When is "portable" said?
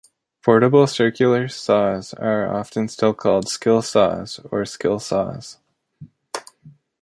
0.41-0.87